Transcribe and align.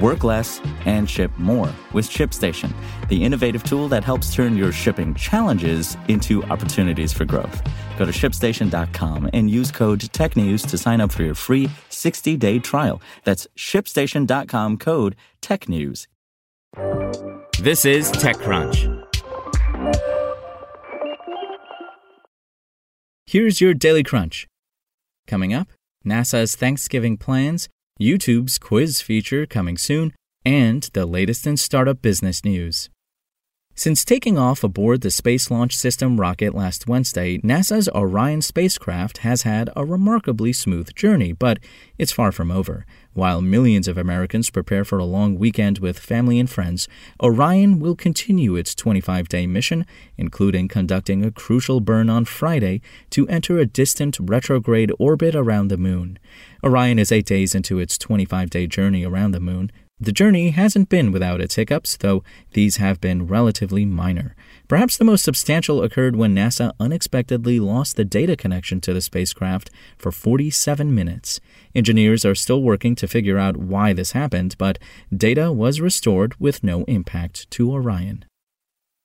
Work 0.00 0.24
less 0.24 0.60
and 0.86 1.08
ship 1.08 1.30
more 1.38 1.72
with 1.92 2.08
ShipStation, 2.08 2.72
the 3.08 3.22
innovative 3.22 3.62
tool 3.62 3.88
that 3.88 4.02
helps 4.02 4.34
turn 4.34 4.56
your 4.56 4.72
shipping 4.72 5.14
challenges 5.14 5.96
into 6.08 6.42
opportunities 6.44 7.12
for 7.12 7.24
growth. 7.24 7.62
Go 7.96 8.04
to 8.04 8.10
shipstation.com 8.10 9.30
and 9.32 9.48
use 9.48 9.70
code 9.70 10.00
TechNews 10.00 10.68
to 10.68 10.78
sign 10.78 11.00
up 11.00 11.12
for 11.12 11.22
your 11.22 11.34
free 11.34 11.70
60 11.90 12.36
day 12.36 12.58
trial. 12.58 13.00
That's 13.22 13.46
shipstation.com 13.56 14.78
code 14.78 15.14
TechNews. 15.40 16.08
This 17.60 17.84
is 17.84 18.10
TechCrunch. 18.10 19.04
Here's 23.26 23.60
your 23.60 23.74
Daily 23.74 24.02
Crunch. 24.02 24.48
Coming 25.26 25.54
up, 25.54 25.68
NASA's 26.04 26.56
Thanksgiving 26.56 27.16
plans, 27.16 27.68
YouTube's 28.00 28.58
quiz 28.58 29.00
feature 29.00 29.46
coming 29.46 29.78
soon, 29.78 30.12
and 30.44 30.82
the 30.94 31.06
latest 31.06 31.46
in 31.46 31.56
startup 31.56 32.02
business 32.02 32.44
news. 32.44 32.90
Since 33.76 34.04
taking 34.04 34.38
off 34.38 34.62
aboard 34.62 35.00
the 35.00 35.10
Space 35.10 35.50
Launch 35.50 35.76
System 35.76 36.20
rocket 36.20 36.54
last 36.54 36.86
Wednesday, 36.86 37.38
NASA's 37.38 37.88
Orion 37.88 38.40
spacecraft 38.40 39.18
has 39.18 39.42
had 39.42 39.68
a 39.74 39.84
remarkably 39.84 40.52
smooth 40.52 40.94
journey, 40.94 41.32
but 41.32 41.58
it's 41.98 42.12
far 42.12 42.30
from 42.30 42.52
over. 42.52 42.86
While 43.14 43.42
millions 43.42 43.88
of 43.88 43.98
Americans 43.98 44.48
prepare 44.48 44.84
for 44.84 44.98
a 44.98 45.04
long 45.04 45.36
weekend 45.36 45.80
with 45.80 45.98
family 45.98 46.38
and 46.38 46.48
friends, 46.48 46.86
Orion 47.20 47.80
will 47.80 47.96
continue 47.96 48.54
its 48.54 48.76
25 48.76 49.28
day 49.28 49.44
mission, 49.44 49.86
including 50.16 50.68
conducting 50.68 51.24
a 51.24 51.32
crucial 51.32 51.80
burn 51.80 52.08
on 52.08 52.26
Friday 52.26 52.80
to 53.10 53.26
enter 53.26 53.58
a 53.58 53.66
distant 53.66 54.18
retrograde 54.20 54.92
orbit 55.00 55.34
around 55.34 55.66
the 55.66 55.76
Moon. 55.76 56.20
Orion 56.62 57.00
is 57.00 57.10
eight 57.10 57.26
days 57.26 57.56
into 57.56 57.80
its 57.80 57.98
25 57.98 58.50
day 58.50 58.68
journey 58.68 59.04
around 59.04 59.32
the 59.32 59.40
Moon. 59.40 59.72
The 60.00 60.12
journey 60.12 60.50
hasn't 60.50 60.88
been 60.88 61.12
without 61.12 61.40
its 61.40 61.54
hiccups, 61.54 61.96
though 61.96 62.24
these 62.52 62.78
have 62.78 63.00
been 63.00 63.28
relatively 63.28 63.84
minor. 63.84 64.34
Perhaps 64.66 64.96
the 64.96 65.04
most 65.04 65.22
substantial 65.22 65.84
occurred 65.84 66.16
when 66.16 66.34
NASA 66.34 66.72
unexpectedly 66.80 67.60
lost 67.60 67.94
the 67.94 68.04
data 68.04 68.36
connection 68.36 68.80
to 68.80 68.92
the 68.92 69.00
spacecraft 69.00 69.70
for 69.96 70.10
47 70.10 70.92
minutes. 70.92 71.38
Engineers 71.76 72.24
are 72.24 72.34
still 72.34 72.60
working 72.60 72.96
to 72.96 73.06
figure 73.06 73.38
out 73.38 73.56
why 73.56 73.92
this 73.92 74.12
happened, 74.12 74.56
but 74.58 74.80
data 75.16 75.52
was 75.52 75.80
restored 75.80 76.34
with 76.40 76.64
no 76.64 76.82
impact 76.84 77.48
to 77.52 77.72
Orion. 77.72 78.24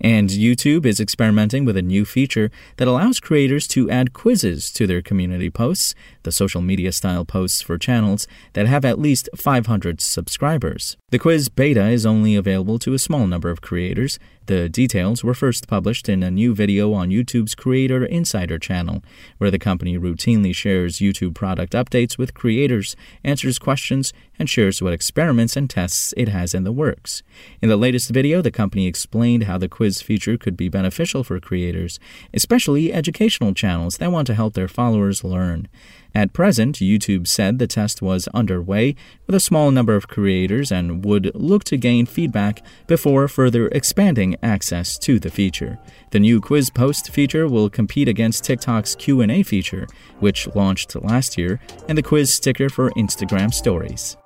And 0.00 0.28
YouTube 0.28 0.84
is 0.84 1.00
experimenting 1.00 1.64
with 1.64 1.76
a 1.76 1.82
new 1.82 2.04
feature 2.04 2.50
that 2.76 2.88
allows 2.88 3.18
creators 3.18 3.66
to 3.68 3.90
add 3.90 4.12
quizzes 4.12 4.70
to 4.72 4.86
their 4.86 5.00
community 5.00 5.50
posts, 5.50 5.94
the 6.22 6.32
social 6.32 6.60
media 6.60 6.92
style 6.92 7.24
posts 7.24 7.62
for 7.62 7.78
channels 7.78 8.26
that 8.52 8.66
have 8.66 8.84
at 8.84 8.98
least 8.98 9.28
500 9.34 10.00
subscribers. 10.00 10.96
The 11.12 11.20
quiz 11.20 11.48
beta 11.48 11.86
is 11.86 12.04
only 12.04 12.34
available 12.34 12.80
to 12.80 12.92
a 12.92 12.98
small 12.98 13.28
number 13.28 13.48
of 13.48 13.60
creators. 13.60 14.18
The 14.46 14.68
details 14.68 15.22
were 15.22 15.34
first 15.34 15.68
published 15.68 16.08
in 16.08 16.24
a 16.24 16.32
new 16.32 16.52
video 16.52 16.92
on 16.94 17.10
YouTube's 17.10 17.54
Creator 17.54 18.04
Insider 18.06 18.58
channel, 18.58 19.04
where 19.38 19.52
the 19.52 19.58
company 19.58 19.96
routinely 19.96 20.52
shares 20.52 20.98
YouTube 20.98 21.36
product 21.36 21.74
updates 21.74 22.18
with 22.18 22.34
creators, 22.34 22.96
answers 23.22 23.60
questions, 23.60 24.12
and 24.36 24.50
shares 24.50 24.82
what 24.82 24.92
experiments 24.92 25.56
and 25.56 25.70
tests 25.70 26.12
it 26.16 26.26
has 26.26 26.54
in 26.54 26.64
the 26.64 26.72
works. 26.72 27.22
In 27.62 27.68
the 27.68 27.76
latest 27.76 28.10
video, 28.10 28.42
the 28.42 28.50
company 28.50 28.88
explained 28.88 29.44
how 29.44 29.58
the 29.58 29.68
quiz 29.68 30.02
feature 30.02 30.36
could 30.36 30.56
be 30.56 30.68
beneficial 30.68 31.22
for 31.22 31.38
creators, 31.38 32.00
especially 32.34 32.92
educational 32.92 33.54
channels 33.54 33.98
that 33.98 34.10
want 34.10 34.26
to 34.26 34.34
help 34.34 34.54
their 34.54 34.66
followers 34.66 35.22
learn. 35.22 35.68
At 36.16 36.32
present, 36.32 36.76
YouTube 36.76 37.26
said 37.26 37.58
the 37.58 37.66
test 37.66 38.00
was 38.00 38.26
underway 38.28 38.94
with 39.26 39.34
a 39.34 39.38
small 39.38 39.70
number 39.70 39.94
of 39.94 40.08
creators 40.08 40.72
and 40.72 41.04
would 41.04 41.30
look 41.34 41.62
to 41.64 41.76
gain 41.76 42.06
feedback 42.06 42.62
before 42.86 43.28
further 43.28 43.68
expanding 43.68 44.34
access 44.42 44.96
to 45.00 45.18
the 45.18 45.28
feature. 45.28 45.78
The 46.12 46.20
new 46.20 46.40
quiz 46.40 46.70
post 46.70 47.10
feature 47.10 47.46
will 47.46 47.68
compete 47.68 48.08
against 48.08 48.44
TikTok's 48.44 48.94
Q&A 48.94 49.42
feature, 49.42 49.86
which 50.18 50.48
launched 50.54 50.96
last 51.04 51.36
year, 51.36 51.60
and 51.86 51.98
the 51.98 52.02
quiz 52.02 52.32
sticker 52.32 52.70
for 52.70 52.92
Instagram 52.92 53.52
stories. 53.52 54.16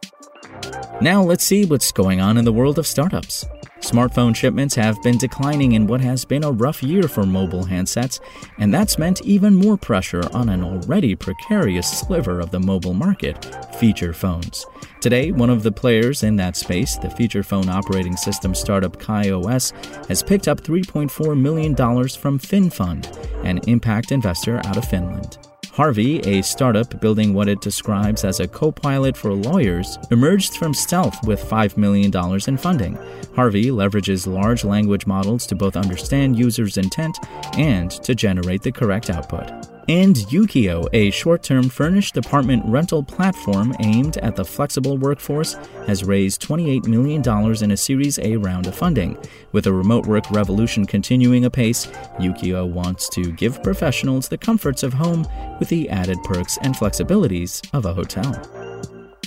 Now 1.01 1.25
let's 1.25 1.43
see 1.43 1.65
what's 1.65 1.91
going 1.91 2.21
on 2.21 2.39
in 2.39 2.45
the 2.45 2.53
world 2.53 2.79
of 2.79 2.87
startups. 2.87 3.45
Smartphone 3.81 4.37
shipments 4.37 4.75
have 4.75 5.03
been 5.03 5.17
declining 5.17 5.73
in 5.73 5.87
what 5.87 6.01
has 6.01 6.25
been 6.25 6.45
a 6.45 6.53
rough 6.53 6.83
year 6.83 7.09
for 7.09 7.25
mobile 7.25 7.65
handsets, 7.65 8.21
and 8.59 8.73
that's 8.73 8.99
meant 8.99 9.23
even 9.23 9.55
more 9.55 9.77
pressure 9.77 10.23
on 10.35 10.49
an 10.49 10.63
already 10.63 11.15
precarious 11.15 11.91
sliver 11.91 12.41
of 12.41 12.51
the 12.51 12.61
mobile 12.61 12.95
market 12.95 13.45
feature 13.77 14.13
phones. 14.13 14.67
Today, 15.01 15.33
one 15.33 15.51
of 15.51 15.63
the 15.63 15.73
players 15.73 16.23
in 16.23 16.37
that 16.37 16.57
space, 16.57 16.97
the 16.97 17.11
feature 17.11 17.43
phone 17.43 17.71
operating 17.71 18.17
system 18.17 18.55
startup 18.55 18.99
KaiOS, 18.99 19.73
has 20.07 20.23
picked 20.23 20.47
up 20.47 20.61
$3.4 20.61 21.41
million 21.41 21.75
from 21.75 22.39
Finnfund, 22.39 23.45
an 23.45 23.59
impact 23.67 24.13
investor 24.13 24.59
out 24.67 24.77
of 24.77 24.85
Finland. 24.85 25.39
Harvey, 25.73 26.19
a 26.21 26.43
startup 26.43 27.01
building 27.01 27.33
what 27.33 27.49
it 27.49 27.61
describes 27.61 28.25
as 28.25 28.41
a 28.41 28.49
co 28.49 28.73
pilot 28.73 29.17
for 29.17 29.33
lawyers, 29.33 29.99
emerged 30.11 30.57
from 30.57 30.75
stealth 30.75 31.17
with 31.27 31.41
$5 31.43 31.77
million 31.77 32.13
in 32.49 32.57
funding. 32.57 32.99
Harvey 33.37 33.67
leverages 33.67 34.27
large 34.27 34.65
language 34.65 35.07
models 35.07 35.47
to 35.47 35.55
both 35.55 35.77
understand 35.77 36.39
users' 36.39 36.77
intent 36.77 37.17
and 37.57 37.91
to 37.91 38.15
generate 38.15 38.63
the 38.63 38.73
correct 38.73 39.11
output 39.11 39.51
and 39.91 40.15
Ukio, 40.15 40.89
a 40.93 41.11
short 41.11 41.43
term 41.43 41.69
furnished 41.69 42.17
apartment 42.17 42.63
rental 42.65 43.03
platform 43.03 43.75
aimed 43.81 44.19
at 44.19 44.37
the 44.37 44.45
flexible 44.45 44.97
workforce, 44.97 45.55
has 45.89 46.05
raised 46.05 46.41
$28 46.43 46.87
million 46.87 47.21
in 47.61 47.71
a 47.73 47.77
Series 47.77 48.17
A 48.21 48.37
round 48.37 48.69
of 48.69 48.77
funding. 48.77 49.19
With 49.51 49.67
a 49.67 49.73
remote 49.73 50.07
work 50.07 50.31
revolution 50.31 50.87
continuing 50.87 51.45
apace, 51.45 51.87
Ukio 52.21 52.71
wants 52.71 53.09
to 53.09 53.33
give 53.33 53.65
professionals 53.65 54.29
the 54.29 54.39
comforts 54.39 54.85
of 54.85 54.93
home 54.93 55.27
with 55.59 55.69
the 55.71 55.91
added 55.91 56.23
perks 56.23 56.57
and 56.63 56.77
flexibilities 56.77 57.61
of 57.75 57.85
a 57.85 57.93
hotel. 57.93 58.41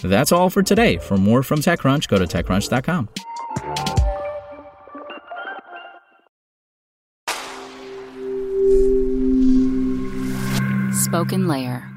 That's 0.01 0.31
all 0.31 0.49
for 0.49 0.63
today. 0.63 0.97
For 0.97 1.17
more 1.17 1.43
from 1.43 1.59
TechCrunch, 1.59 2.07
go 2.07 2.17
to 2.17 2.25
TechCrunch.com. 2.25 3.09
SpokenLayer. 11.13 11.92